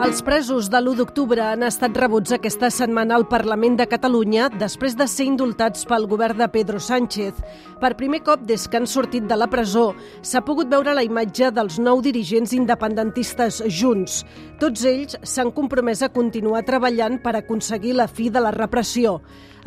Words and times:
Els 0.00 0.22
presos 0.24 0.70
de 0.72 0.78
l'1 0.80 0.96
d'octubre 0.96 1.42
han 1.44 1.60
estat 1.66 1.98
rebuts 2.00 2.32
aquesta 2.32 2.70
setmana 2.72 3.18
al 3.18 3.26
Parlament 3.28 3.74
de 3.76 3.84
Catalunya 3.84 4.46
després 4.62 4.94
de 4.96 5.04
ser 5.04 5.26
indultats 5.28 5.84
pel 5.84 6.06
govern 6.08 6.40
de 6.40 6.46
Pedro 6.48 6.80
Sánchez. 6.80 7.36
Per 7.82 7.90
primer 7.98 8.22
cop 8.24 8.46
des 8.48 8.64
que 8.64 8.80
han 8.80 8.88
sortit 8.88 9.28
de 9.28 9.36
la 9.36 9.50
presó 9.52 9.90
s'ha 10.22 10.40
pogut 10.40 10.72
veure 10.72 10.94
la 10.96 11.04
imatge 11.04 11.50
dels 11.52 11.76
nou 11.76 12.00
dirigents 12.00 12.56
independentistes 12.56 13.60
junts. 13.68 14.22
Tots 14.56 14.88
ells 14.88 15.20
s'han 15.20 15.52
compromès 15.52 16.00
a 16.00 16.08
continuar 16.08 16.64
treballant 16.64 17.20
per 17.20 17.36
aconseguir 17.36 17.92
la 18.00 18.08
fi 18.08 18.30
de 18.32 18.40
la 18.40 18.56
repressió. 18.56 19.18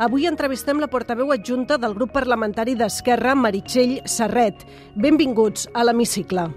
Avui 0.02 0.26
entrevistem 0.26 0.82
la 0.82 0.90
portaveu 0.90 1.30
adjunta 1.30 1.78
del 1.78 1.94
grup 1.94 2.10
parlamentari 2.10 2.74
d'Esquerra, 2.74 3.38
Meritxell 3.38 4.00
Serret. 4.04 4.66
Benvinguts 4.98 5.70
a 5.72 5.86
l'Hemicicle. 5.86 6.50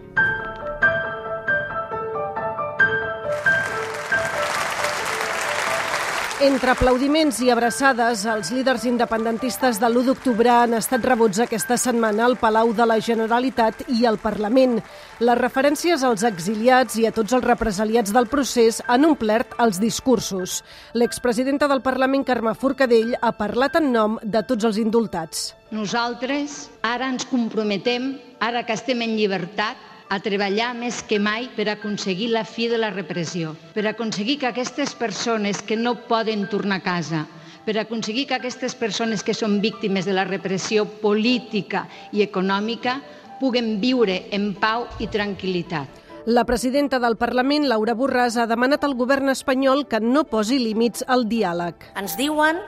Entre 6.48 6.72
aplaudiments 6.72 7.42
i 7.44 7.50
abraçades, 7.52 8.22
els 8.32 8.54
líders 8.56 8.86
independentistes 8.88 9.82
de 9.82 9.88
l'1 9.90 10.06
d'octubre 10.08 10.48
han 10.54 10.78
estat 10.78 11.04
rebuts 11.04 11.42
aquesta 11.44 11.76
setmana 11.76 12.24
al 12.24 12.38
Palau 12.40 12.72
de 12.78 12.86
la 12.88 12.96
Generalitat 13.04 13.82
i 13.92 14.06
al 14.08 14.16
Parlament. 14.22 14.78
Les 15.20 15.38
referències 15.42 16.06
als 16.08 16.24
exiliats 16.30 16.96
i 17.02 17.04
a 17.10 17.12
tots 17.12 17.36
els 17.36 17.44
represaliats 17.44 18.16
del 18.16 18.30
procés 18.32 18.80
han 18.88 19.04
omplert 19.10 19.58
els 19.60 19.82
discursos. 19.84 20.62
L'expresidenta 20.96 21.68
del 21.68 21.84
Parlament, 21.84 22.24
Carme 22.24 22.56
Forcadell, 22.56 23.18
ha 23.20 23.34
parlat 23.36 23.76
en 23.82 23.92
nom 23.92 24.16
de 24.24 24.46
tots 24.48 24.72
els 24.72 24.80
indultats. 24.80 25.52
Nosaltres 25.76 26.70
ara 26.80 27.12
ens 27.12 27.28
comprometem, 27.28 28.14
ara 28.40 28.64
que 28.64 28.80
estem 28.80 29.04
en 29.04 29.20
llibertat, 29.20 29.97
a 30.10 30.20
treballar 30.24 30.74
més 30.78 31.02
que 31.04 31.20
mai 31.20 31.50
per 31.56 31.68
aconseguir 31.72 32.30
la 32.32 32.46
fi 32.48 32.68
de 32.72 32.80
la 32.80 32.92
repressió, 32.94 33.56
per 33.76 33.88
aconseguir 33.90 34.38
que 34.40 34.48
aquestes 34.52 34.96
persones 34.96 35.62
que 35.62 35.76
no 35.76 35.96
poden 36.08 36.48
tornar 36.50 36.80
a 36.80 36.86
casa, 36.86 37.26
per 37.68 37.76
aconseguir 37.82 38.28
que 38.28 38.38
aquestes 38.38 38.76
persones 38.80 39.24
que 39.24 39.36
són 39.36 39.60
víctimes 39.60 40.08
de 40.08 40.16
la 40.16 40.24
repressió 40.24 40.86
política 41.02 41.84
i 42.16 42.24
econòmica 42.24 43.02
puguen 43.42 43.76
viure 43.82 44.22
en 44.32 44.54
pau 44.56 44.88
i 45.04 45.10
tranquil·litat. 45.12 46.06
La 46.28 46.44
presidenta 46.44 47.00
del 47.00 47.16
Parlament, 47.16 47.68
Laura 47.68 47.94
Borràs, 47.96 48.36
ha 48.40 48.48
demanat 48.48 48.84
al 48.84 48.96
govern 49.00 49.32
espanyol 49.32 49.86
que 49.88 50.02
no 50.04 50.26
posi 50.28 50.58
límits 50.60 51.04
al 51.08 51.28
diàleg. 51.28 51.92
Ens 52.00 52.18
diuen 52.20 52.60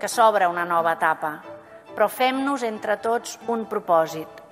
que 0.00 0.08
s'obre 0.08 0.48
una 0.48 0.64
nova 0.68 0.94
etapa, 0.96 1.34
però 1.96 2.08
fem-nos 2.08 2.64
entre 2.64 2.96
tots 3.04 3.38
un 3.48 3.66
propòsit, 3.68 4.43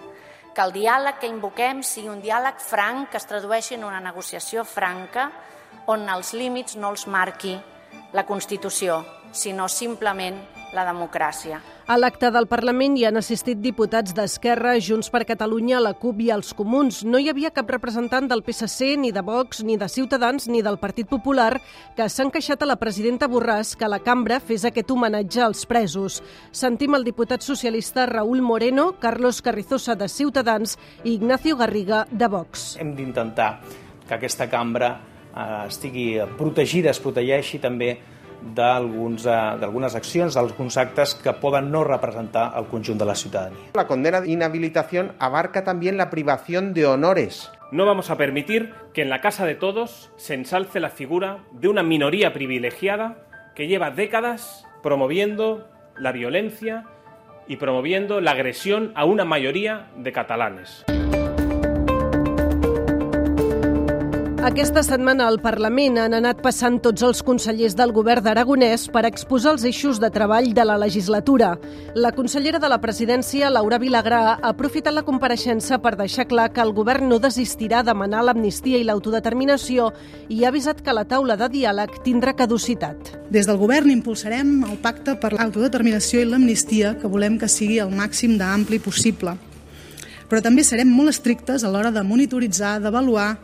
que 0.55 0.63
el 0.63 0.73
diàleg 0.75 1.19
que 1.21 1.31
invoquem 1.31 1.83
sigui 1.83 2.11
un 2.13 2.21
diàleg 2.23 2.61
franc 2.61 3.11
que 3.11 3.21
es 3.21 3.29
tradueixi 3.29 3.77
en 3.79 3.85
una 3.89 4.01
negociació 4.01 4.65
franca 4.69 5.31
on 5.91 6.09
els 6.13 6.33
límits 6.37 6.77
no 6.77 6.93
els 6.93 7.07
marqui 7.07 7.57
la 8.13 8.27
Constitució, 8.29 9.01
sinó 9.33 9.69
simplement 9.69 10.39
la 10.73 10.85
democràcia. 10.89 11.61
A 11.87 11.97
l'acte 11.99 12.31
del 12.33 12.47
Parlament 12.49 12.95
hi 12.97 13.05
han 13.05 13.19
assistit 13.21 13.61
diputats 13.61 14.15
d'Esquerra, 14.17 14.75
Junts 14.81 15.11
per 15.13 15.25
Catalunya, 15.29 15.81
la 15.83 15.93
CUP 15.99 16.23
i 16.25 16.31
els 16.35 16.53
Comuns. 16.57 17.03
No 17.05 17.21
hi 17.21 17.29
havia 17.29 17.53
cap 17.55 17.71
representant 17.71 18.29
del 18.31 18.45
PSC, 18.47 18.97
ni 18.97 19.13
de 19.13 19.23
Vox, 19.27 19.63
ni 19.67 19.77
de 19.77 19.89
Ciutadans, 19.93 20.49
ni 20.49 20.63
del 20.63 20.79
Partit 20.81 21.09
Popular, 21.11 21.61
que 21.97 22.09
s'han 22.09 22.33
queixat 22.33 22.63
a 22.63 22.71
la 22.71 22.79
presidenta 22.81 23.29
Borràs 23.29 23.75
que 23.77 23.91
la 23.91 24.01
cambra 24.01 24.41
fes 24.41 24.65
aquest 24.65 24.91
homenatge 24.91 25.43
als 25.45 25.67
presos. 25.69 26.23
Sentim 26.53 26.97
el 26.97 27.05
diputat 27.05 27.45
socialista 27.45 28.07
Raúl 28.07 28.41
Moreno, 28.43 28.93
Carlos 29.01 29.43
Carrizosa 29.43 29.97
de 29.99 30.09
Ciutadans 30.09 30.79
i 31.05 31.15
Ignacio 31.15 31.57
Garriga 31.57 32.07
de 32.11 32.29
Vox. 32.29 32.77
Hem 32.81 32.95
d'intentar 32.97 33.59
que 34.07 34.15
aquesta 34.17 34.49
cambra 34.51 34.95
eh, 35.35 35.67
estigui 35.67 36.07
protegida, 36.39 36.91
es 36.91 37.01
protegeixi 37.03 37.61
també 37.63 37.97
d'algunes 38.55 39.95
accions, 39.95 40.35
d'alguns 40.35 40.77
actes 40.77 41.15
que 41.15 41.33
poden 41.33 41.71
no 41.71 41.85
representar 41.85 42.53
el 42.59 42.67
conjunt 42.67 42.99
de 42.99 43.07
la 43.07 43.15
ciutadania. 43.15 43.59
La 43.75 43.87
condena 43.87 44.21
de 44.21 44.31
inhabilitación 44.31 45.13
abarca 45.19 45.65
también 45.65 45.97
la 45.97 46.11
privación 46.11 46.75
de 46.75 46.87
honores. 46.87 47.51
No 47.71 47.87
vamos 47.87 48.11
a 48.11 48.17
permitir 48.17 48.75
que 48.93 49.03
en 49.03 49.09
la 49.09 49.21
casa 49.21 49.47
de 49.47 49.55
todos 49.55 50.11
se 50.17 50.35
ensalce 50.35 50.81
la 50.81 50.91
figura 50.91 51.39
de 51.53 51.69
una 51.69 51.83
minoría 51.83 52.33
privilegiada 52.33 53.17
que 53.55 53.67
lleva 53.67 53.91
décadas 53.91 54.67
promoviendo 54.83 55.69
la 55.97 56.13
violencia 56.13 56.85
y 57.47 57.57
promoviendo 57.57 58.21
la 58.21 58.33
agresión 58.33 58.93
a 58.95 59.05
una 59.05 59.25
mayoría 59.25 59.89
de 59.97 60.13
catalanes. 60.13 60.85
Aquesta 64.43 64.83
setmana 64.83 65.29
al 65.31 65.37
Parlament 65.39 66.01
han 66.03 66.17
anat 66.17 66.41
passant 66.43 66.81
tots 66.83 67.05
els 67.07 67.21
consellers 67.23 67.77
del 67.79 67.93
govern 67.95 68.25
d'Aragonès 68.25 68.89
per 68.91 69.05
exposar 69.07 69.53
els 69.55 69.63
eixos 69.69 70.01
de 70.03 70.09
treball 70.11 70.49
de 70.51 70.65
la 70.67 70.75
legislatura. 70.83 71.53
La 71.95 72.11
consellera 72.11 72.59
de 72.59 72.67
la 72.67 72.81
presidència, 72.83 73.53
Laura 73.55 73.79
Vilagrà, 73.79 74.19
ha 74.33 74.51
aprofitat 74.51 74.97
la 74.97 75.05
compareixença 75.07 75.79
per 75.79 75.95
deixar 76.01 76.27
clar 76.27 76.49
que 76.51 76.65
el 76.65 76.75
govern 76.75 77.07
no 77.07 77.21
desistirà 77.23 77.85
de 77.85 77.93
demanar 77.93 78.25
l'amnistia 78.27 78.83
i 78.83 78.89
l'autodeterminació 78.89 79.93
i 80.27 80.43
ha 80.43 80.51
avisat 80.51 80.83
que 80.83 80.97
la 80.99 81.07
taula 81.07 81.39
de 81.39 81.47
diàleg 81.53 82.03
tindrà 82.03 82.35
caducitat. 82.35 83.15
Des 83.31 83.47
del 83.47 83.63
govern 83.63 83.95
impulsarem 83.95 84.65
el 84.67 84.83
pacte 84.83 85.15
per 85.23 85.37
l'autodeterminació 85.37 86.19
i 86.19 86.27
l'amnistia 86.27 86.97
que 86.99 87.07
volem 87.07 87.39
que 87.39 87.47
sigui 87.47 87.79
el 87.79 87.95
màxim 87.95 88.35
d'ampli 88.43 88.83
possible. 88.83 89.39
Però 90.27 90.41
també 90.41 90.65
serem 90.65 90.89
molt 90.89 91.13
estrictes 91.13 91.63
a 91.63 91.71
l'hora 91.71 91.91
de 91.93 92.03
monitoritzar, 92.03 92.79
d'avaluar 92.81 93.37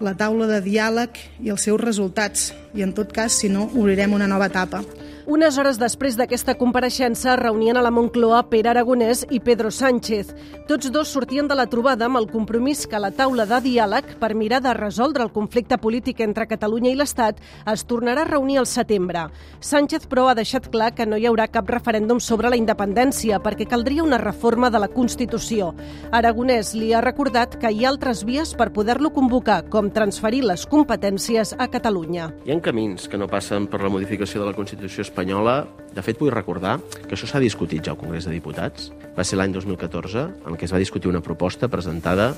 la 0.00 0.14
taula 0.16 0.48
de 0.48 0.62
diàleg 0.64 1.18
i 1.44 1.52
els 1.52 1.66
seus 1.68 1.80
resultats 1.80 2.50
i, 2.74 2.82
en 2.82 2.94
tot 2.96 3.12
cas, 3.12 3.36
si 3.36 3.50
no, 3.52 3.68
obrirem 3.76 4.16
una 4.16 4.28
nova 4.30 4.48
etapa. 4.48 4.80
Unes 5.30 5.54
hores 5.62 5.76
després 5.78 6.16
d'aquesta 6.18 6.56
compareixença 6.58 7.36
reunien 7.38 7.76
a 7.78 7.82
la 7.86 7.92
Moncloa 7.94 8.40
Pere 8.50 8.72
Aragonès 8.72 9.20
i 9.30 9.38
Pedro 9.38 9.70
Sánchez. 9.70 10.32
Tots 10.66 10.88
dos 10.90 11.12
sortien 11.14 11.46
de 11.46 11.54
la 11.54 11.68
trobada 11.70 12.08
amb 12.08 12.18
el 12.18 12.24
compromís 12.26 12.80
que 12.90 12.98
la 12.98 13.12
taula 13.14 13.44
de 13.46 13.60
diàleg 13.62 14.16
per 14.18 14.32
mirar 14.34 14.58
de 14.64 14.72
resoldre 14.74 15.22
el 15.22 15.30
conflicte 15.30 15.78
polític 15.78 16.18
entre 16.26 16.48
Catalunya 16.50 16.90
i 16.90 16.96
l'Estat 16.98 17.38
es 17.70 17.84
tornarà 17.86 18.24
a 18.24 18.26
reunir 18.26 18.58
al 18.58 18.66
setembre. 18.66 19.28
Sánchez, 19.60 20.08
però, 20.10 20.24
ha 20.26 20.34
deixat 20.34 20.66
clar 20.72 20.90
que 20.98 21.06
no 21.06 21.14
hi 21.14 21.28
haurà 21.30 21.46
cap 21.46 21.70
referèndum 21.70 22.18
sobre 22.18 22.50
la 22.50 22.58
independència 22.58 23.38
perquè 23.38 23.68
caldria 23.70 24.02
una 24.02 24.18
reforma 24.18 24.66
de 24.66 24.82
la 24.82 24.90
Constitució. 24.90 25.70
Aragonès 26.10 26.74
li 26.74 26.90
ha 26.90 27.04
recordat 27.06 27.54
que 27.54 27.70
hi 27.70 27.84
ha 27.84 27.92
altres 27.94 28.24
vies 28.26 28.56
per 28.58 28.72
poder-lo 28.74 29.14
convocar, 29.14 29.62
com 29.70 29.94
transferir 29.94 30.42
les 30.50 30.66
competències 30.66 31.54
a 31.54 31.70
Catalunya. 31.70 32.32
Hi 32.50 32.56
ha 32.56 32.60
camins 32.66 33.06
que 33.06 33.22
no 33.22 33.30
passen 33.30 33.70
per 33.70 33.84
la 33.86 33.94
modificació 33.94 34.42
de 34.42 34.50
la 34.50 34.58
Constitució 34.58 35.06
espanyola 35.06 35.19
espanyola, 35.20 35.66
de 35.92 36.02
fet 36.06 36.20
vull 36.20 36.32
recordar 36.32 36.78
que 37.04 37.12
això 37.12 37.28
s'ha 37.28 37.42
discutit 37.42 37.84
ja 37.84 37.92
al 37.92 38.00
Congrés 38.00 38.24
de 38.24 38.32
Diputats. 38.32 38.88
Va 39.16 39.24
ser 39.26 39.36
l'any 39.36 39.52
2014 39.52 40.22
en 40.48 40.56
què 40.56 40.64
es 40.64 40.72
va 40.72 40.80
discutir 40.80 41.10
una 41.10 41.20
proposta 41.20 41.68
presentada 41.68 42.32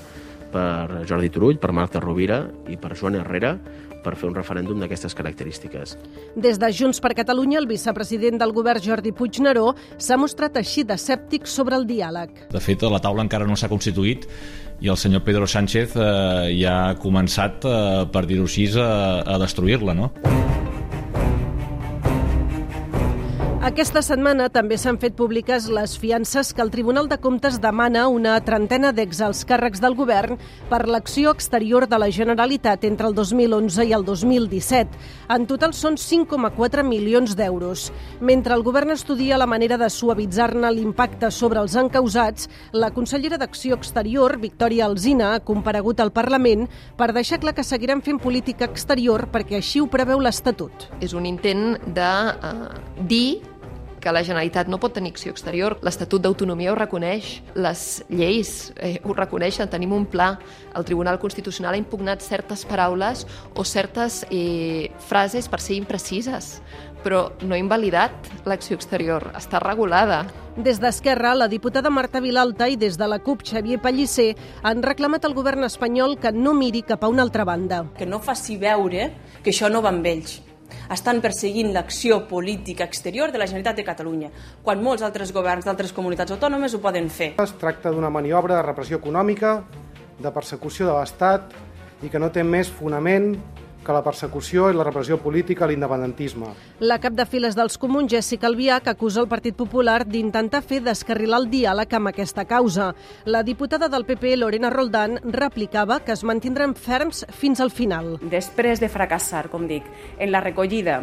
per 0.52 1.04
Jordi 1.08 1.30
Turull, 1.32 1.60
per 1.60 1.70
Marta 1.72 2.00
Rovira 2.00 2.42
i 2.68 2.76
per 2.76 2.96
Joan 2.98 3.20
Herrera 3.20 3.54
per 4.02 4.16
fer 4.18 4.26
un 4.26 4.34
referèndum 4.34 4.80
d'aquestes 4.82 5.14
característiques. 5.14 5.94
Des 6.34 6.58
de 6.58 6.72
Junts 6.74 6.98
per 6.98 7.12
Catalunya, 7.14 7.60
el 7.62 7.70
vicepresident 7.70 8.40
del 8.40 8.50
govern 8.52 8.82
Jordi 8.82 9.14
Puigneró 9.14 9.76
s'ha 9.96 10.18
mostrat 10.18 10.58
així 10.58 10.82
d'escèptic 10.82 11.46
sobre 11.46 11.78
el 11.78 11.86
diàleg. 11.86 12.48
De 12.50 12.60
fet, 12.60 12.82
la 12.82 13.00
taula 13.04 13.22
encara 13.22 13.46
no 13.46 13.54
s'ha 13.54 13.70
constituït 13.70 14.26
i 14.82 14.90
el 14.90 14.98
senyor 14.98 15.22
Pedro 15.22 15.46
Sánchez 15.46 15.94
eh, 15.94 16.50
ja 16.58 16.78
ha 16.88 16.94
començat, 16.98 17.62
eh, 17.62 18.04
per 18.10 18.26
dir-ho 18.26 18.50
així, 18.50 18.66
a, 18.74 19.22
a 19.22 19.38
destruir-la, 19.38 19.94
no? 19.94 20.10
Aquesta 23.62 24.00
setmana 24.02 24.48
també 24.50 24.74
s'han 24.74 24.96
fet 24.98 25.14
públiques 25.14 25.68
les 25.70 25.92
fiances 26.02 26.48
que 26.50 26.64
el 26.64 26.70
Tribunal 26.74 27.06
de 27.06 27.14
Comptes 27.22 27.60
demana 27.62 28.08
una 28.10 28.32
trentena 28.42 28.88
d'exalts 28.90 29.44
càrrecs 29.46 29.78
del 29.78 29.94
govern 29.94 30.40
per 30.66 30.80
l'acció 30.90 31.30
exterior 31.30 31.86
de 31.86 32.00
la 32.02 32.08
Generalitat 32.10 32.82
entre 32.88 33.06
el 33.06 33.14
2011 33.14 33.86
i 33.86 33.94
el 33.94 34.02
2017. 34.02 34.98
En 35.36 35.46
total 35.46 35.76
són 35.78 35.94
5,4 35.94 36.82
milions 36.82 37.36
d'euros. 37.38 37.84
Mentre 38.18 38.56
el 38.58 38.64
govern 38.66 38.90
estudia 38.96 39.38
la 39.38 39.46
manera 39.46 39.78
de 39.78 39.86
suavitzar-ne 39.86 40.74
l'impacte 40.74 41.30
sobre 41.30 41.62
els 41.62 41.78
encausats, 41.78 42.50
la 42.74 42.90
consellera 42.90 43.38
d'Acció 43.38 43.78
Exterior, 43.78 44.40
Victòria 44.42 44.90
Alzina, 44.90 45.36
ha 45.36 45.44
comparegut 45.46 46.02
al 46.02 46.10
Parlament 46.10 46.66
per 46.98 47.12
deixar 47.14 47.38
clar 47.38 47.54
que 47.54 47.62
seguiran 47.62 48.02
fent 48.02 48.18
política 48.18 48.66
exterior 48.66 49.28
perquè 49.30 49.62
així 49.62 49.78
ho 49.78 49.86
preveu 49.86 50.18
l'Estatut. 50.18 50.90
És 50.98 51.14
un 51.14 51.30
intent 51.30 51.76
de 51.86 52.12
uh, 52.42 53.06
dir 53.06 53.51
que 54.02 54.12
la 54.12 54.24
Generalitat 54.26 54.68
no 54.68 54.80
pot 54.82 54.96
tenir 54.98 55.12
acció 55.14 55.32
exterior. 55.32 55.78
L'Estatut 55.86 56.22
d'Autonomia 56.22 56.72
ho 56.72 56.76
reconeix, 56.78 57.38
les 57.54 58.02
lleis 58.10 58.72
eh, 58.76 58.98
ho 59.06 59.14
reconeixen, 59.14 59.70
tenim 59.70 59.94
un 59.94 60.08
pla. 60.10 60.34
El 60.74 60.84
Tribunal 60.88 61.20
Constitucional 61.22 61.78
ha 61.78 61.80
impugnat 61.80 62.24
certes 62.26 62.66
paraules 62.66 63.26
o 63.54 63.64
certes 63.64 64.24
eh, 64.30 64.90
frases 65.08 65.48
per 65.48 65.62
ser 65.62 65.78
imprecises 65.78 66.58
però 67.02 67.32
no 67.42 67.56
ha 67.56 67.58
invalidat 67.58 68.28
l'acció 68.46 68.76
exterior, 68.78 69.32
està 69.34 69.58
regulada. 69.58 70.20
Des 70.54 70.78
d'Esquerra, 70.78 71.32
la 71.34 71.48
diputada 71.50 71.90
Marta 71.90 72.20
Vilalta 72.22 72.68
i 72.70 72.76
des 72.78 72.98
de 73.00 73.08
la 73.08 73.18
CUP 73.24 73.42
Xavier 73.48 73.80
Pellicer 73.82 74.30
han 74.62 74.84
reclamat 74.86 75.26
al 75.26 75.34
govern 75.34 75.66
espanyol 75.66 76.18
que 76.22 76.32
no 76.32 76.54
miri 76.54 76.84
cap 76.86 77.02
a 77.02 77.10
una 77.10 77.26
altra 77.26 77.44
banda. 77.48 77.82
Que 77.98 78.06
no 78.06 78.22
faci 78.22 78.58
veure 78.60 79.10
que 79.42 79.50
això 79.50 79.72
no 79.72 79.82
va 79.82 79.90
amb 79.90 80.06
ells 80.06 80.38
estan 80.92 81.20
perseguint 81.24 81.72
l'acció 81.74 82.22
política 82.28 82.84
exterior 82.84 83.32
de 83.32 83.38
la 83.40 83.46
Generalitat 83.46 83.76
de 83.76 83.86
Catalunya, 83.86 84.30
quan 84.62 84.82
molts 84.82 85.02
altres 85.02 85.32
governs 85.32 85.66
d'altres 85.68 85.92
comunitats 85.92 86.32
autònomes 86.32 86.74
ho 86.74 86.80
poden 86.82 87.10
fer. 87.10 87.34
Es 87.42 87.54
tracta 87.60 87.90
d'una 87.90 88.10
maniobra 88.10 88.56
de 88.58 88.66
repressió 88.66 88.98
econòmica, 89.00 89.62
de 90.22 90.30
persecució 90.30 90.86
de 90.86 90.94
l'Estat 90.98 91.52
i 92.02 92.10
que 92.10 92.20
no 92.20 92.30
té 92.34 92.42
més 92.46 92.70
fonament 92.70 93.34
que 93.84 93.94
la 93.94 94.02
persecució 94.04 94.68
i 94.70 94.76
la 94.76 94.86
repressió 94.86 95.18
política 95.22 95.66
a 95.66 95.70
l'independentisme. 95.70 96.52
La 96.80 96.98
cap 97.02 97.16
de 97.18 97.26
files 97.26 97.56
dels 97.58 97.78
comuns, 97.78 98.10
Jessica 98.12 98.48
Albiach, 98.48 98.88
acusa 98.92 99.22
el 99.22 99.30
Partit 99.30 99.56
Popular 99.58 100.02
d'intentar 100.06 100.62
fer 100.66 100.82
descarrilar 100.84 101.42
el 101.42 101.50
diàleg 101.52 101.96
amb 101.98 102.12
aquesta 102.12 102.46
causa. 102.48 102.92
La 103.24 103.42
diputada 103.42 103.88
del 103.92 104.06
PP, 104.08 104.36
Lorena 104.36 104.70
Roldán, 104.70 105.18
replicava 105.24 106.00
que 106.04 106.14
es 106.16 106.24
mantindran 106.24 106.74
ferms 106.74 107.26
fins 107.30 107.60
al 107.60 107.70
final. 107.70 108.16
Després 108.22 108.80
de 108.80 108.90
fracassar, 108.92 109.48
com 109.52 109.66
dic, 109.68 109.86
en 110.18 110.32
la 110.32 110.40
recollida 110.40 111.02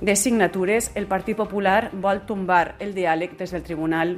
de 0.00 0.16
signatures, 0.16 0.92
el 0.94 1.06
Partit 1.06 1.36
Popular 1.36 1.90
vol 1.92 2.22
tombar 2.24 2.76
el 2.80 2.94
diàleg 2.96 3.36
des 3.36 3.52
del 3.52 3.64
Tribunal 3.66 4.16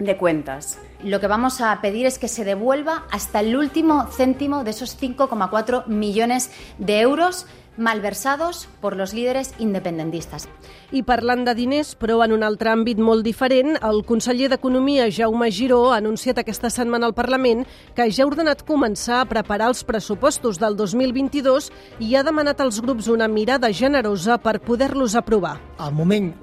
de 0.00 0.16
Cuentas. 0.16 0.78
Lo 1.04 1.20
que 1.20 1.28
vamos 1.28 1.60
a 1.60 1.80
pedir 1.80 2.06
es 2.06 2.18
que 2.18 2.28
se 2.28 2.44
devuelva 2.44 3.04
hasta 3.10 3.40
el 3.40 3.56
último 3.56 4.06
céntimo 4.10 4.64
de 4.64 4.70
esos 4.70 5.00
5,4 5.00 5.86
millones 5.86 6.50
de 6.78 7.00
euros 7.00 7.46
malversados 7.76 8.68
por 8.80 8.96
los 8.96 9.14
líderes 9.14 9.54
independentistes. 9.58 10.48
I 10.90 11.04
parlant 11.06 11.46
de 11.46 11.54
diners, 11.54 11.94
però 11.96 12.18
en 12.24 12.34
un 12.34 12.42
altre 12.44 12.72
àmbit 12.72 12.98
molt 12.98 13.24
diferent, 13.24 13.78
el 13.78 14.02
conseller 14.04 14.50
d'Economia, 14.50 15.06
Jaume 15.08 15.48
Giró, 15.54 15.92
ha 15.92 16.00
anunciat 16.02 16.42
aquesta 16.42 16.68
setmana 16.68 17.06
al 17.08 17.14
Parlament 17.14 17.64
que 17.94 18.10
ja 18.10 18.26
ha 18.26 18.28
ordenat 18.28 18.66
començar 18.66 19.22
a 19.22 19.28
preparar 19.30 19.70
els 19.70 19.84
pressupostos 19.86 20.60
del 20.60 20.76
2022 20.76 21.70
i 22.00 22.16
ha 22.16 22.26
demanat 22.26 22.60
als 22.60 22.82
grups 22.82 23.08
una 23.08 23.28
mirada 23.28 23.72
generosa 23.72 24.36
per 24.42 24.58
poder-los 24.60 25.14
aprovar. 25.16 25.60
Al 25.78 25.94
moment 25.94 26.34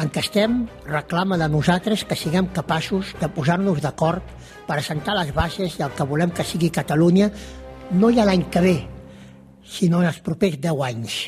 en 0.00 0.08
què 0.08 0.22
estem 0.24 0.62
reclama 0.88 1.36
de 1.40 1.48
nosaltres 1.52 2.06
que 2.08 2.16
siguem 2.16 2.48
capaços 2.56 3.12
de 3.20 3.28
posar-nos 3.28 3.82
d'acord 3.84 4.24
per 4.66 4.78
assentar 4.78 5.16
les 5.18 5.34
bases 5.36 5.76
del 5.76 5.92
que 5.96 6.06
volem 6.08 6.32
que 6.32 6.46
sigui 6.46 6.72
Catalunya 6.72 7.28
no 7.92 8.12
ja 8.14 8.24
l'any 8.24 8.46
que 8.50 8.64
ve, 8.64 8.76
sinó 9.64 10.00
en 10.00 10.08
els 10.12 10.22
propers 10.24 10.56
10 10.62 10.86
anys. 10.88 11.18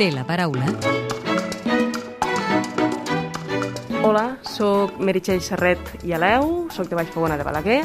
Té 0.00 0.10
la 0.16 0.24
paraula 0.24 0.74
Hola, 4.00 4.38
sóc 4.48 4.94
Meritxell 4.96 5.42
Serret 5.44 6.04
i 6.08 6.14
Aleu, 6.16 6.70
sóc 6.72 6.88
de 6.88 6.96
Vallfogona 6.96 7.36
de 7.36 7.44
Balaguer 7.44 7.82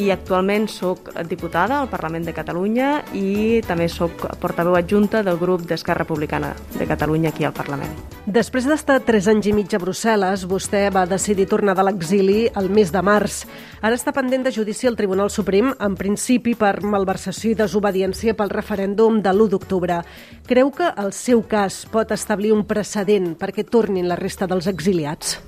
i 0.00 0.06
actualment 0.08 0.64
sóc 0.72 1.10
diputada 1.28 1.82
al 1.82 1.90
Parlament 1.92 2.24
de 2.24 2.32
Catalunya 2.32 3.02
i 3.12 3.60
també 3.68 3.90
sóc 3.92 4.24
portaveu 4.40 4.78
adjunta 4.78 5.20
del 5.26 5.36
grup 5.36 5.66
d'Esquerra 5.68 6.06
Republicana 6.06 6.54
de 6.78 6.86
Catalunya 6.88 7.28
aquí 7.28 7.44
al 7.44 7.52
Parlament. 7.52 7.92
Després 8.24 8.64
d'estar 8.70 9.02
tres 9.04 9.28
anys 9.28 9.50
i 9.50 9.52
mig 9.52 9.72
a 9.76 9.82
Brussel·les, 9.82 10.46
vostè 10.48 10.86
va 10.94 11.04
decidir 11.10 11.48
tornar 11.50 11.76
de 11.76 11.84
l'exili 11.84 12.48
el 12.56 12.72
mes 12.72 12.92
de 12.94 13.04
març. 13.04 13.42
Ara 13.82 14.00
està 14.00 14.16
pendent 14.16 14.48
de 14.48 14.54
judici 14.56 14.88
al 14.88 14.96
Tribunal 14.96 15.28
Suprem, 15.28 15.74
en 15.76 15.96
principi 15.96 16.56
per 16.56 16.78
malversació 16.80 17.52
i 17.52 17.60
desobediència 17.60 18.36
pel 18.38 18.52
referèndum 18.54 19.20
de 19.20 19.32
l'1 19.34 19.52
d'octubre. 19.52 20.00
Creu 20.48 20.72
que 20.72 20.88
el 20.96 21.12
seu 21.12 21.44
cas 21.44 21.84
pot 21.92 22.16
establir 22.16 22.54
un 22.56 22.64
precedent 22.64 23.34
perquè 23.36 23.68
tornin 23.68 24.08
la 24.08 24.20
resta 24.20 24.48
dels 24.48 24.70
exiliats? 24.70 25.40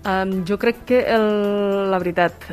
Um, 0.00 0.46
jo 0.48 0.56
crec 0.56 0.86
que 0.88 1.02
el, 1.12 1.90
la 1.92 1.98
veritat, 2.00 2.46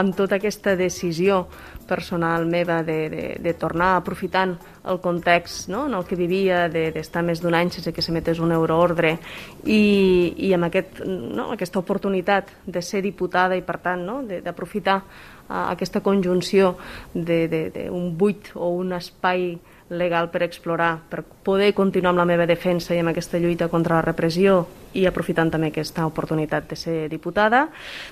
amb 0.00 0.16
tota 0.16 0.38
aquesta 0.38 0.72
decisió 0.72 1.42
personal 1.84 2.46
meva 2.46 2.82
de, 2.82 3.10
de, 3.12 3.24
de 3.44 3.52
tornar 3.60 3.96
aprofitant 3.98 4.54
el 4.88 5.00
context 5.04 5.68
no, 5.68 5.84
en 5.86 5.98
el 5.98 6.06
que 6.08 6.16
vivia, 6.16 6.64
d'estar 6.72 7.20
de, 7.20 7.26
més 7.28 7.42
d'un 7.42 7.52
any 7.58 7.68
sense 7.74 7.92
que 7.92 8.04
s'emetés 8.04 8.40
un 8.40 8.54
euroordre 8.56 9.18
i, 9.66 10.32
i 10.48 10.52
amb 10.56 10.70
aquest, 10.70 11.02
no, 11.04 11.50
aquesta 11.52 11.82
oportunitat 11.82 12.54
de 12.64 12.80
ser 12.80 13.02
diputada 13.04 13.58
i 13.58 13.66
per 13.66 13.76
tant 13.84 14.06
no, 14.08 14.22
d'aprofitar 14.24 14.96
uh, 15.02 15.68
aquesta 15.74 16.00
conjunció 16.00 16.76
d'un 17.12 18.08
buit 18.16 18.54
o 18.54 18.72
un 18.80 18.96
espai 18.96 19.52
legal 19.92 20.30
per 20.32 20.42
explorar, 20.42 20.96
per 21.08 21.22
poder 21.22 21.72
continuar 21.76 22.12
amb 22.12 22.22
la 22.22 22.28
meva 22.28 22.46
defensa 22.48 22.94
i 22.96 23.00
amb 23.02 23.12
aquesta 23.12 23.38
lluita 23.38 23.70
contra 23.72 24.00
la 24.00 24.06
repressió 24.06 24.62
i 24.98 25.06
aprofitant 25.08 25.52
també 25.52 25.70
aquesta 25.70 26.06
oportunitat 26.08 26.68
de 26.68 26.76
ser 26.76 26.96
diputada, 27.12 27.66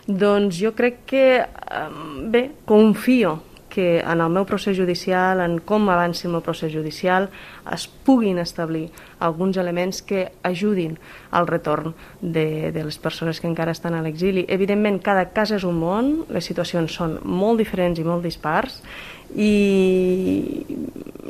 doncs 0.06 0.61
jo 0.61 0.73
crec 0.77 1.05
que, 1.09 1.25
bé, 2.32 2.50
confio 2.69 3.41
que 3.71 4.00
en 4.00 4.21
el 4.21 4.29
meu 4.35 4.44
procés 4.44 4.77
judicial, 4.77 5.41
en 5.41 5.61
com 5.65 5.87
avanci 5.88 6.27
el 6.27 6.35
meu 6.35 6.43
procés 6.44 6.73
judicial, 6.75 7.31
es 7.73 7.87
puguin 7.87 8.41
establir 8.43 8.91
alguns 9.23 9.56
elements 9.62 10.03
que 10.03 10.26
ajudin 10.43 10.99
al 11.31 11.47
retorn 11.47 11.94
de, 12.21 12.73
de 12.75 12.85
les 12.85 12.99
persones 12.99 13.41
que 13.41 13.49
encara 13.49 13.73
estan 13.73 13.94
a 13.94 14.03
l'exili. 14.03 14.44
Evidentment, 14.50 14.99
cada 15.00 15.31
cas 15.31 15.55
és 15.55 15.65
un 15.65 15.79
món, 15.79 16.11
les 16.29 16.50
situacions 16.50 16.93
són 16.93 17.21
molt 17.23 17.62
diferents 17.62 18.03
i 18.03 18.05
molt 18.05 18.26
dispars, 18.26 18.83
i 19.37 20.67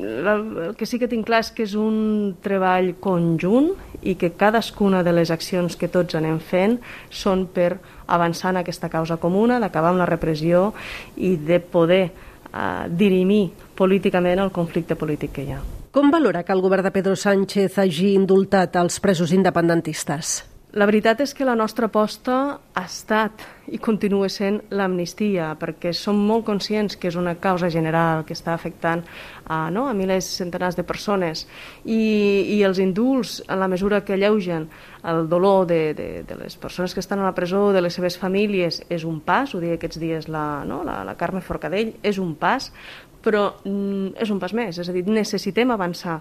el 0.01 0.75
que 0.77 0.87
sí 0.87 0.99
que 0.99 1.09
tinc 1.09 1.27
clar 1.29 1.43
és 1.45 1.51
que 1.53 1.65
és 1.67 1.75
un 1.79 2.37
treball 2.43 2.95
conjunt 3.03 3.73
i 4.03 4.15
que 4.17 4.33
cadascuna 4.39 5.03
de 5.05 5.13
les 5.13 5.31
accions 5.31 5.77
que 5.77 5.91
tots 5.93 6.17
anem 6.17 6.39
fent 6.41 6.79
són 7.11 7.47
per 7.53 7.75
avançar 8.09 8.55
en 8.55 8.61
aquesta 8.63 8.89
causa 8.89 9.19
comuna, 9.21 9.61
d'acabar 9.61 9.93
amb 9.93 10.01
la 10.01 10.09
repressió 10.09 10.71
i 11.17 11.37
de 11.37 11.61
poder 11.61 12.05
eh, 12.09 12.87
dirimir 12.89 13.51
políticament 13.77 14.41
el 14.41 14.53
conflicte 14.53 14.97
polític 14.97 15.37
que 15.37 15.45
hi 15.45 15.53
ha. 15.55 15.61
Com 15.91 16.11
valora 16.11 16.45
que 16.47 16.55
el 16.55 16.63
govern 16.63 16.87
de 16.87 16.95
Pedro 16.95 17.17
Sánchez 17.17 17.79
hagi 17.83 18.15
indultat 18.15 18.77
els 18.79 19.01
presos 19.03 19.33
independentistes? 19.35 20.50
La 20.71 20.87
veritat 20.87 21.19
és 21.19 21.33
que 21.35 21.43
la 21.43 21.57
nostra 21.59 21.89
aposta 21.89 22.35
ha 22.79 22.83
estat 22.87 23.43
i 23.75 23.79
continua 23.83 24.29
sent 24.31 24.61
l'amnistia, 24.71 25.49
perquè 25.59 25.91
som 25.91 26.21
molt 26.29 26.45
conscients 26.47 26.95
que 26.95 27.11
és 27.11 27.17
una 27.19 27.33
causa 27.43 27.67
general 27.75 28.23
que 28.27 28.37
està 28.37 28.55
afectant 28.55 29.03
a, 29.49 29.65
no, 29.75 29.89
a 29.91 29.97
milers, 29.99 30.29
centenars 30.39 30.79
de 30.79 30.85
persones. 30.87 31.43
I, 31.83 31.99
i 32.55 32.61
els 32.63 32.79
indults, 32.79 33.41
en 33.49 33.59
la 33.59 33.67
mesura 33.67 34.05
que 34.07 34.15
alleugen 34.15 34.69
el 35.11 35.27
dolor 35.33 35.67
de, 35.67 35.81
de, 35.99 36.09
de 36.23 36.39
les 36.39 36.55
persones 36.55 36.95
que 36.95 37.03
estan 37.03 37.19
a 37.19 37.27
la 37.27 37.35
presó, 37.35 37.73
de 37.75 37.83
les 37.83 37.99
seves 37.99 38.19
famílies, 38.19 38.85
és 38.87 39.03
un 39.03 39.19
pas, 39.19 39.51
ho 39.51 39.59
deia 39.59 39.75
aquests 39.75 39.99
dies 39.99 40.31
la, 40.31 40.63
no, 40.71 40.85
la, 40.87 41.01
la 41.03 41.19
Carme 41.19 41.43
Forcadell, 41.43 41.97
és 42.07 42.23
un 42.23 42.37
pas, 42.39 42.71
però 43.25 43.45
mm, 43.65 44.17
és 44.21 44.33
un 44.33 44.41
pas 44.43 44.55
més, 44.57 44.81
és 44.81 44.89
a 44.89 44.95
dir, 44.97 45.05
necessitem 45.07 45.71
avançar 45.75 46.21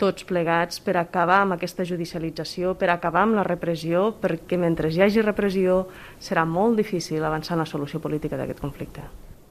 tots 0.00 0.26
plegats 0.28 0.82
per 0.84 0.96
acabar 1.00 1.42
amb 1.44 1.56
aquesta 1.56 1.86
judicialització, 1.86 2.74
per 2.78 2.90
acabar 2.90 3.24
amb 3.26 3.38
la 3.38 3.46
repressió, 3.46 4.10
perquè 4.20 4.58
mentre 4.60 4.90
hi 4.90 5.02
hagi 5.06 5.24
repressió 5.24 5.84
serà 6.18 6.46
molt 6.46 6.78
difícil 6.80 7.24
avançar 7.24 7.56
en 7.56 7.64
la 7.64 7.70
solució 7.70 8.00
política 8.02 8.38
d'aquest 8.40 8.62
conflicte. 8.62 9.08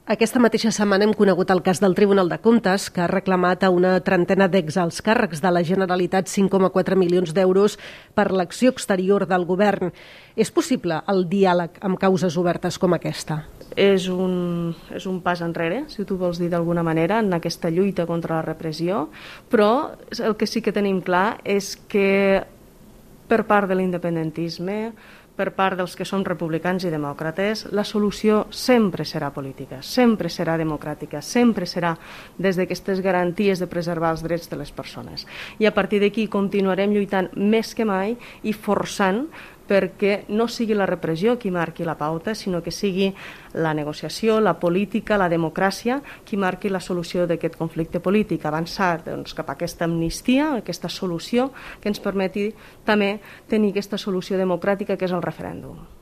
Aquesta 0.10 0.40
mateixa 0.42 0.72
setmana 0.74 1.06
hem 1.06 1.12
conegut 1.14 1.52
el 1.54 1.60
cas 1.62 1.78
del 1.84 1.94
Tribunal 1.94 2.32
de 2.32 2.40
Comptes, 2.42 2.88
que 2.90 3.04
ha 3.04 3.10
reclamat 3.12 3.62
a 3.62 3.70
una 3.70 3.92
trentena 4.02 4.48
d'exalts 4.50 5.04
càrrecs 5.06 5.44
de 5.44 5.52
la 5.54 5.62
Generalitat 5.62 6.26
5,4 6.26 6.98
milions 6.98 7.36
d'euros 7.38 7.78
per 8.18 8.32
l'acció 8.34 8.74
exterior 8.74 9.28
del 9.30 9.46
govern. 9.46 9.94
És 10.34 10.50
possible 10.50 10.98
el 11.14 11.28
diàleg 11.30 11.78
amb 11.86 12.02
causes 12.02 12.42
obertes 12.42 12.82
com 12.82 12.98
aquesta? 12.98 13.44
És 13.76 14.08
un, 14.10 14.74
és 14.96 15.06
un 15.10 15.20
pas 15.22 15.42
enrere, 15.46 15.84
si 15.92 16.06
tu 16.06 16.18
vols 16.18 16.40
dir 16.42 16.50
d'alguna 16.50 16.84
manera, 16.84 17.20
en 17.20 17.34
aquesta 17.34 17.70
lluita 17.70 18.08
contra 18.10 18.40
la 18.40 18.46
repressió, 18.46 19.08
però 19.50 19.92
el 20.18 20.36
que 20.38 20.48
sí 20.48 20.62
que 20.62 20.76
tenim 20.76 21.02
clar 21.06 21.40
és 21.44 21.76
que 21.90 22.42
per 23.30 23.44
part 23.46 23.70
de 23.70 23.78
l'independentisme, 23.78 24.80
per 25.40 25.54
part 25.56 25.78
dels 25.80 25.94
que 25.96 26.04
som 26.04 26.26
republicans 26.28 26.84
i 26.84 26.92
demòcrates, 26.92 27.70
la 27.72 27.86
solució 27.88 28.42
sempre 28.52 29.06
serà 29.08 29.30
política, 29.32 29.80
sempre 29.86 30.28
serà 30.28 30.58
democràtica, 30.60 31.22
sempre 31.24 31.70
serà 31.70 31.94
des 32.36 32.60
d'aquestes 32.60 33.00
garanties 33.06 33.62
de 33.64 33.70
preservar 33.72 34.12
els 34.18 34.26
drets 34.26 34.52
de 34.52 34.60
les 34.60 34.74
persones. 34.76 35.24
I 35.60 35.70
a 35.70 35.74
partir 35.76 36.02
d'aquí 36.04 36.28
continuarem 36.28 36.92
lluitant 36.92 37.32
més 37.38 37.72
que 37.72 37.88
mai 37.88 38.18
i 38.44 38.52
forçant 38.52 39.30
perquè 39.70 40.24
no 40.34 40.48
sigui 40.50 40.74
la 40.78 40.88
repressió 40.90 41.38
qui 41.38 41.52
marqui 41.54 41.86
la 41.86 41.98
pauta, 42.00 42.34
sinó 42.36 42.64
que 42.66 42.74
sigui 42.74 43.12
la 43.54 43.76
negociació, 43.78 44.40
la 44.42 44.56
política, 44.60 45.20
la 45.22 45.30
democràcia 45.30 46.02
qui 46.26 46.38
marqui 46.38 46.74
la 46.74 46.82
solució 46.82 47.28
d'aquest 47.30 47.56
conflicte 47.60 48.02
polític, 48.02 48.46
avançar 48.46 49.04
doncs, 49.06 49.38
cap 49.38 49.50
a 49.50 49.58
aquesta 49.58 49.86
amnistia, 49.86 50.56
aquesta 50.58 50.90
solució 50.90 51.52
que 51.80 51.94
ens 51.94 52.02
permeti 52.02 52.50
també 52.86 53.20
tenir 53.48 53.72
aquesta 53.76 54.02
solució 54.02 54.42
democràtica 54.42 54.98
que 54.98 55.06
és 55.06 55.16
el 55.16 55.26
referèndum. 55.26 55.99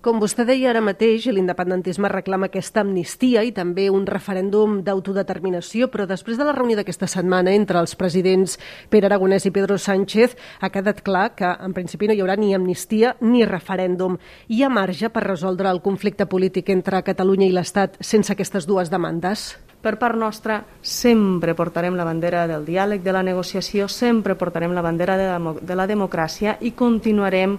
Com 0.00 0.16
vostè 0.16 0.46
deia 0.48 0.70
ara 0.70 0.80
mateix, 0.80 1.26
l'independentisme 1.28 2.08
reclama 2.08 2.48
aquesta 2.48 2.80
amnistia 2.80 3.42
i 3.44 3.50
també 3.52 3.90
un 3.92 4.06
referèndum 4.08 4.78
d'autodeterminació, 4.80 5.90
però 5.92 6.06
després 6.08 6.38
de 6.40 6.46
la 6.48 6.54
reunió 6.56 6.78
d'aquesta 6.78 7.04
setmana 7.04 7.52
entre 7.52 7.76
els 7.84 7.92
presidents 8.00 8.56
Pere 8.88 9.10
Aragonès 9.10 9.44
i 9.44 9.52
Pedro 9.52 9.76
Sánchez 9.76 10.38
ha 10.64 10.70
quedat 10.72 11.02
clar 11.04 11.34
que 11.36 11.50
en 11.52 11.76
principi 11.76 12.08
no 12.08 12.16
hi 12.16 12.22
haurà 12.24 12.38
ni 12.40 12.54
amnistia 12.56 13.12
ni 13.20 13.44
referèndum. 13.44 14.16
Hi 14.48 14.62
ha 14.64 14.72
marge 14.72 15.12
per 15.12 15.26
resoldre 15.26 15.68
el 15.68 15.82
conflicte 15.84 16.24
polític 16.24 16.72
entre 16.72 17.02
Catalunya 17.04 17.50
i 17.50 17.52
l'Estat 17.52 18.00
sense 18.00 18.32
aquestes 18.32 18.64
dues 18.64 18.88
demandes? 18.88 19.50
Per 19.80 19.94
part 20.00 20.16
nostra, 20.16 20.62
sempre 20.80 21.54
portarem 21.56 21.94
la 21.96 22.04
bandera 22.04 22.46
del 22.48 22.64
diàleg, 22.64 23.04
de 23.04 23.12
la 23.16 23.22
negociació, 23.24 23.86
sempre 23.88 24.36
portarem 24.36 24.72
la 24.76 24.84
bandera 24.84 25.16
de 25.16 25.28
la, 25.28 25.54
de 25.60 25.76
la 25.76 25.86
democràcia 25.88 26.58
i 26.60 26.72
continuarem 26.76 27.56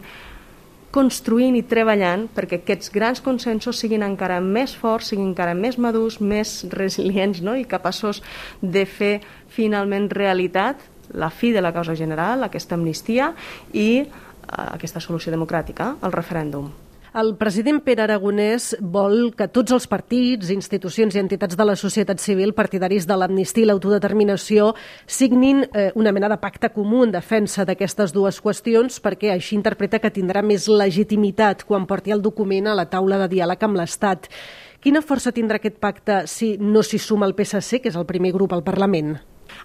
construint 0.92 1.56
i 1.56 1.64
treballant 1.68 2.28
perquè 2.36 2.62
aquests 2.62 2.92
grans 2.94 3.24
consensos 3.24 3.80
siguin 3.80 4.04
encara 4.06 4.42
més 4.44 4.76
forts, 4.78 5.12
siguin 5.12 5.32
encara 5.32 5.56
més 5.58 5.80
madurs, 5.80 6.20
més 6.22 6.66
resilients 6.72 7.42
no? 7.42 7.56
i 7.56 7.66
capaços 7.66 8.22
de 8.62 8.86
fer 8.86 9.20
finalment 9.52 10.10
realitat 10.12 10.84
la 11.14 11.32
fi 11.32 11.52
de 11.52 11.64
la 11.64 11.74
causa 11.76 11.96
general, 11.96 12.44
aquesta 12.44 12.76
amnistia 12.76 13.34
i 13.74 13.90
eh, 14.04 14.08
aquesta 14.48 15.04
solució 15.04 15.32
democràtica, 15.34 15.96
el 16.04 16.16
referèndum. 16.16 16.72
El 17.12 17.34
president 17.36 17.82
Pere 17.84 18.06
Aragonès 18.06 18.70
vol 18.80 19.34
que 19.36 19.50
tots 19.52 19.74
els 19.76 19.84
partits, 19.92 20.48
institucions 20.54 21.18
i 21.18 21.20
entitats 21.20 21.58
de 21.60 21.66
la 21.68 21.74
societat 21.76 22.22
civil 22.24 22.54
partidaris 22.56 23.04
de 23.04 23.18
l'amnistia 23.20 23.66
i 23.66 23.68
l'autodeterminació 23.68 24.70
signin 25.04 25.66
eh, 25.66 25.90
una 26.00 26.14
mena 26.16 26.30
de 26.32 26.38
pacte 26.40 26.70
comú 26.72 27.02
en 27.04 27.12
defensa 27.12 27.66
d'aquestes 27.68 28.16
dues 28.16 28.40
qüestions 28.40 29.02
perquè 29.04 29.34
així 29.34 29.58
interpreta 29.60 30.00
que 30.00 30.14
tindrà 30.16 30.40
més 30.40 30.70
legitimitat 30.72 31.68
quan 31.68 31.84
porti 31.84 32.16
el 32.16 32.24
document 32.24 32.72
a 32.72 32.78
la 32.80 32.88
taula 32.88 33.20
de 33.26 33.28
diàleg 33.36 33.68
amb 33.68 33.82
l'Estat. 33.82 34.32
Quina 34.80 35.04
força 35.04 35.36
tindrà 35.36 35.60
aquest 35.60 35.84
pacte 35.84 36.24
si 36.32 36.54
no 36.64 36.80
s'hi 36.80 36.96
suma 36.96 37.28
el 37.28 37.36
PSC, 37.36 37.84
que 37.84 37.92
és 37.92 38.00
el 38.00 38.08
primer 38.08 38.32
grup 38.32 38.56
al 38.56 38.64
Parlament? 38.64 39.18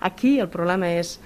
Aquí 0.03 0.41
el 0.43 0.50
problema 0.50 0.91
és 0.99 1.21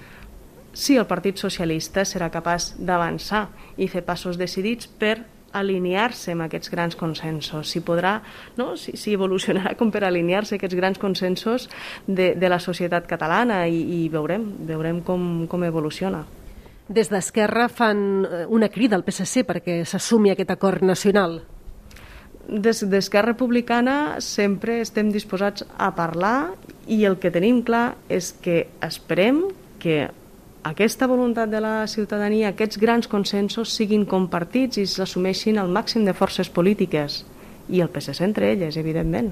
si 0.71 1.01
el 1.01 1.09
Partit 1.09 1.41
Socialista 1.41 2.05
serà 2.05 2.29
capaç 2.29 2.75
d'avançar 2.77 3.47
i 3.81 3.89
fer 3.89 4.05
passos 4.05 4.37
decidits 4.37 4.85
per 4.85 5.23
alinear-se 5.53 6.35
amb 6.35 6.45
aquests 6.45 6.71
grans 6.71 6.97
consensos, 6.99 7.69
si 7.71 7.81
podrà, 7.85 8.17
no? 8.57 8.75
si, 8.79 8.95
si 8.97 9.15
evolucionarà 9.17 9.75
com 9.79 9.91
per 9.91 10.03
alinear-se 10.07 10.57
aquests 10.57 10.77
grans 10.77 10.99
consensos 11.01 11.69
de, 12.07 12.33
de 12.35 12.51
la 12.51 12.59
societat 12.59 13.07
catalana 13.09 13.63
i, 13.67 13.81
i 14.01 14.03
veurem, 14.11 14.45
veurem 14.67 15.01
com, 15.05 15.47
com 15.51 15.65
evoluciona. 15.67 16.25
Des 16.91 17.07
d'Esquerra 17.07 17.69
fan 17.71 18.25
eh, 18.25 18.45
una 18.51 18.67
crida 18.69 18.97
al 18.97 19.05
PSC 19.07 19.45
perquè 19.47 19.81
s'assumi 19.87 20.33
aquest 20.33 20.51
acord 20.51 20.83
nacional. 20.83 21.39
Des 22.51 22.81
d'Esquerra 22.89 23.31
Republicana 23.31 24.19
sempre 24.19 24.81
estem 24.81 25.11
disposats 25.13 25.63
a 25.77 25.91
parlar 25.95 26.51
i 26.91 27.05
el 27.07 27.15
que 27.21 27.31
tenim 27.31 27.61
clar 27.63 27.93
és 28.11 28.33
que 28.43 28.65
esperem 28.83 29.45
que 29.79 30.09
aquesta 30.63 31.07
voluntat 31.07 31.49
de 31.49 31.59
la 31.61 31.87
ciutadania, 31.87 32.51
aquests 32.51 32.77
grans 32.77 33.07
consensos 33.09 33.71
siguin 33.73 34.03
compartits 34.05 34.77
i 34.77 34.85
s'assumeixin 34.85 35.57
el 35.57 35.71
màxim 35.73 36.05
de 36.05 36.13
forces 36.13 36.51
polítiques 36.53 37.23
i 37.69 37.81
el 37.81 37.89
PSC 37.89 38.21
entre 38.21 38.51
elles, 38.53 38.77
evidentment. 38.77 39.31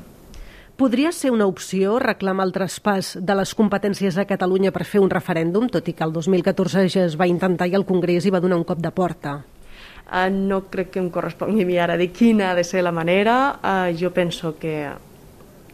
Podria 0.79 1.12
ser 1.12 1.29
una 1.36 1.45
opció 1.45 2.00
reclamar 2.00 2.48
el 2.48 2.53
traspàs 2.55 3.12
de 3.19 3.36
les 3.36 3.51
competències 3.53 4.17
a 4.17 4.25
Catalunya 4.25 4.71
per 4.71 4.88
fer 4.88 5.03
un 5.03 5.12
referèndum, 5.12 5.67
tot 5.69 5.86
i 5.91 5.93
que 5.93 6.05
el 6.07 6.15
2014 6.15 6.88
ja 6.89 7.03
es 7.05 7.17
va 7.19 7.27
intentar 7.27 7.67
i 7.67 7.75
el 7.77 7.86
Congrés 7.86 8.25
hi 8.25 8.33
va 8.33 8.41
donar 8.41 8.57
un 8.57 8.65
cop 8.65 8.79
de 8.81 8.89
porta? 8.95 9.36
Uh, 10.09 10.31
no 10.33 10.63
crec 10.71 10.95
que 10.95 11.03
em 11.03 11.12
correspongui 11.13 11.62
a 11.62 11.69
mi 11.69 11.77
ara 11.77 12.00
dir 12.00 12.09
quina 12.15 12.50
ha 12.50 12.55
de 12.57 12.63
ser 12.63 12.81
la 12.81 12.95
manera. 12.95 13.59
Uh, 13.62 13.93
jo 13.93 14.09
penso 14.15 14.55
que 14.57 14.88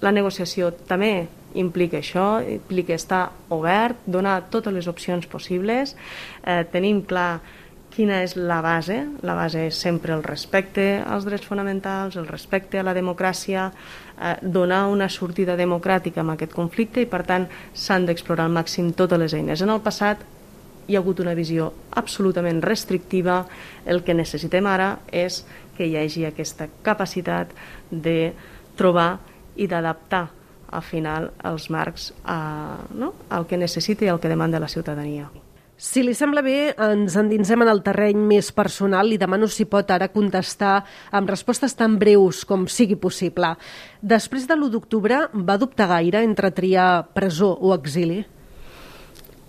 la 0.01 0.11
negociació 0.11 0.73
també 0.89 1.29
implica 1.55 1.99
això, 1.99 2.39
implica 2.43 2.95
estar 2.95 3.29
obert, 3.49 3.99
donar 4.05 4.41
totes 4.51 4.73
les 4.73 4.87
opcions 4.87 5.27
possibles, 5.27 5.95
eh, 6.43 6.63
tenim 6.71 7.01
clar 7.07 7.41
quina 7.95 8.21
és 8.23 8.35
la 8.35 8.59
base. 8.61 8.97
La 9.23 9.35
base 9.37 9.67
és 9.69 9.79
sempre 9.79 10.13
el 10.13 10.23
respecte 10.23 10.99
als 10.99 11.25
drets 11.25 11.47
fonamentals, 11.47 12.17
el 12.19 12.27
respecte 12.27 12.79
a 12.79 12.83
la 12.83 12.93
democràcia, 12.93 13.69
eh, 13.71 14.35
donar 14.41 14.85
una 14.91 15.09
sortida 15.09 15.55
democràtica 15.55 16.21
a 16.21 16.33
aquest 16.33 16.53
conflicte 16.53 17.01
i, 17.01 17.05
per 17.05 17.23
tant, 17.23 17.47
s'han 17.73 18.05
d'explorar 18.05 18.45
al 18.45 18.51
màxim 18.51 18.91
totes 18.93 19.19
les 19.19 19.33
eines. 19.33 19.61
En 19.61 19.69
el 19.69 19.81
passat 19.81 20.19
hi 20.87 20.95
ha 20.95 20.99
hagut 20.99 21.19
una 21.19 21.33
visió 21.33 21.71
absolutament 21.91 22.61
restrictiva. 22.61 23.45
El 23.85 24.03
que 24.03 24.13
necessitem 24.13 24.65
ara 24.67 24.99
és 25.11 25.45
que 25.77 25.87
hi 25.87 25.95
hagi 25.97 26.25
aquesta 26.25 26.67
capacitat 26.83 27.51
de 27.89 28.33
trobar 28.75 29.19
i 29.55 29.67
d'adaptar 29.67 30.29
al 30.71 30.83
final 30.83 31.31
els 31.43 31.69
marcs 31.69 32.11
a, 32.23 32.37
no? 32.93 33.13
al 33.29 33.47
que 33.47 33.57
necessita 33.57 34.05
i 34.05 34.11
al 34.11 34.19
que 34.19 34.31
demanda 34.31 34.59
la 34.59 34.71
ciutadania. 34.71 35.29
Si 35.75 36.05
li 36.07 36.13
sembla 36.15 36.39
bé, 36.39 36.71
ens 36.79 37.17
endinsem 37.19 37.59
en 37.65 37.67
el 37.67 37.81
terreny 37.83 38.21
més 38.29 38.47
personal 38.55 39.11
i 39.11 39.17
demano 39.19 39.49
si 39.51 39.65
pot 39.67 39.89
ara 39.91 40.07
contestar 40.07 40.77
amb 41.11 41.27
respostes 41.27 41.75
tan 41.75 41.97
breus 41.99 42.45
com 42.47 42.63
sigui 42.71 42.95
possible. 42.95 43.49
Després 43.99 44.47
de 44.47 44.55
l'1 44.55 44.71
d'octubre, 44.71 45.19
va 45.35 45.57
dubtar 45.59 45.89
gaire 45.91 46.23
entre 46.23 46.53
triar 46.55 47.03
presó 47.11 47.51
o 47.59 47.75
exili? 47.75 48.21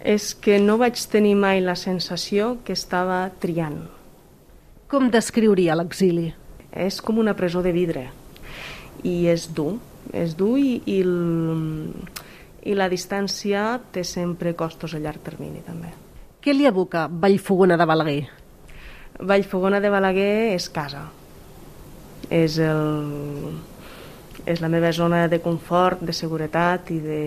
És 0.03 0.33
que 0.35 0.59
no 0.59 0.81
vaig 0.83 0.99
tenir 1.11 1.37
mai 1.39 1.63
la 1.63 1.79
sensació 1.79 2.57
que 2.67 2.75
estava 2.75 3.29
triant. 3.39 3.85
Com 4.91 5.11
descriuria 5.15 5.79
l'exili? 5.79 6.33
És 6.75 6.99
com 7.01 7.23
una 7.23 7.39
presó 7.39 7.63
de 7.63 7.71
vidre 7.75 8.09
i 9.07 9.27
és 9.31 9.47
dur, 9.55 9.77
és 10.13 10.35
dur 10.39 10.57
i, 10.61 10.81
i, 10.87 11.01
el, 11.03 11.93
i 12.67 12.75
la 12.77 12.89
distància 12.93 13.77
té 13.93 14.05
sempre 14.05 14.55
costos 14.59 14.95
a 14.95 15.01
llarg 15.03 15.23
termini 15.25 15.63
també. 15.67 15.93
Què 16.43 16.55
li 16.55 16.67
aboca 16.69 17.07
Vallfogona 17.11 17.79
de 17.79 17.87
Balaguer? 17.89 18.21
Vallfogona 19.19 19.81
de 19.81 19.91
Balaguer 19.91 20.55
és 20.55 20.69
casa. 20.71 21.07
És, 22.31 22.59
el, 22.59 23.55
és 24.47 24.63
la 24.63 24.71
meva 24.71 24.93
zona 24.95 25.27
de 25.31 25.41
confort, 25.43 26.03
de 26.03 26.15
seguretat 26.15 26.91
i 26.95 27.01
de, 27.03 27.23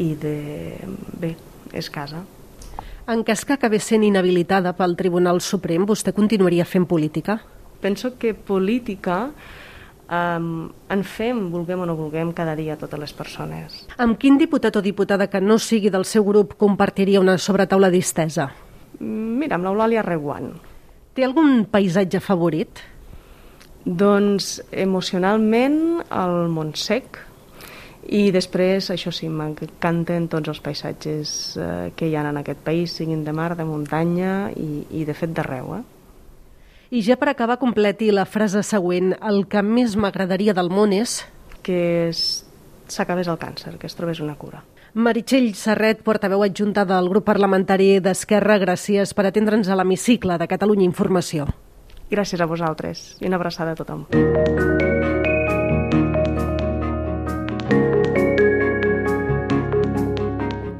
i 0.00 0.12
de... 0.20 0.36
bé, 1.20 1.34
és 1.72 1.88
casa. 1.92 2.22
En 3.12 3.24
cas 3.26 3.42
que 3.44 3.56
acabés 3.56 3.84
sent 3.88 4.04
inhabilitada 4.06 4.72
pel 4.78 4.94
Tribunal 4.96 5.40
Suprem, 5.42 5.84
vostè 5.88 6.14
continuaria 6.14 6.64
fent 6.68 6.86
política? 6.86 7.40
Penso 7.82 8.14
que 8.16 8.30
política 8.32 9.32
um, 10.10 10.68
en 10.90 11.04
fem, 11.04 11.48
vulguem 11.52 11.82
o 11.82 11.86
no 11.88 11.96
vulguem, 11.98 12.32
cada 12.36 12.56
dia 12.58 12.78
totes 12.80 13.00
les 13.00 13.14
persones. 13.16 13.82
Amb 14.02 14.18
quin 14.20 14.38
diputat 14.40 14.76
o 14.76 14.84
diputada 14.84 15.28
que 15.30 15.40
no 15.40 15.58
sigui 15.58 15.92
del 15.92 16.06
seu 16.08 16.24
grup 16.24 16.56
compartiria 16.60 17.20
una 17.20 17.38
sobretaula 17.38 17.90
distesa? 17.92 18.50
Mira, 19.00 19.56
amb 19.56 19.66
l'Eulàlia 19.66 20.04
Reguant. 20.06 20.52
Té 21.12 21.26
algun 21.26 21.66
paisatge 21.68 22.22
favorit? 22.24 22.80
Doncs 23.84 24.60
emocionalment 24.70 26.04
el 26.06 26.48
Montsec 26.52 27.18
i 28.10 28.30
després, 28.34 28.88
això 28.90 29.12
sí, 29.14 29.28
m'encanten 29.30 30.26
tots 30.30 30.50
els 30.50 30.60
paisatges 30.62 31.32
eh, 31.56 31.90
que 31.94 32.08
hi 32.08 32.16
ha 32.16 32.24
en 32.26 32.40
aquest 32.40 32.62
país, 32.66 32.96
siguin 32.98 33.22
de 33.24 33.34
mar, 33.34 33.52
de 33.58 33.66
muntanya 33.66 34.50
i, 34.58 34.86
i 34.90 35.04
de 35.06 35.14
fet 35.14 35.34
d'arreu. 35.34 35.76
Eh? 35.78 35.82
I 36.92 37.00
ja 37.00 37.16
per 37.16 37.30
acabar, 37.30 37.56
completi 37.56 38.10
la 38.12 38.26
frase 38.28 38.60
següent. 38.68 39.14
El 39.24 39.46
que 39.48 39.62
més 39.64 39.94
m'agradaria 39.96 40.52
del 40.52 40.68
món 40.68 40.92
és... 40.92 41.22
Que 41.64 42.10
s'acabés 42.12 43.30
el 43.32 43.38
càncer, 43.40 43.78
que 43.80 43.88
es 43.88 43.96
trobés 43.96 44.20
una 44.20 44.34
cura. 44.36 44.60
Meritxell 44.92 45.54
Serret, 45.56 46.02
portaveu 46.04 46.44
adjunta 46.44 46.84
del 46.84 47.08
grup 47.08 47.24
parlamentari 47.30 47.96
d'Esquerra, 48.04 48.58
gràcies 48.60 49.16
per 49.16 49.24
atendre'ns 49.30 49.72
a 49.72 49.80
l'hemicicle 49.80 50.36
de 50.36 50.50
Catalunya 50.52 50.84
Informació. 50.84 51.48
Gràcies 52.12 52.44
a 52.44 52.50
vosaltres 52.50 53.06
i 53.24 53.30
una 53.30 53.40
abraçada 53.40 53.72
a 53.72 53.80
tothom. 53.80 54.04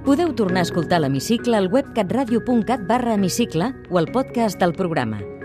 Podeu 0.04 0.37
tornar 0.37 0.61
a 0.61 0.69
escoltar 0.69 1.00
l'hemicicle 1.00 1.57
al 1.57 1.73
web 1.73 1.95
catradio.cat 1.97 2.85
barra 2.85 3.16
hemicicle 3.16 3.73
o 3.88 3.97
al 3.97 4.12
podcast 4.12 4.61
del 4.61 4.76
programa 4.76 5.32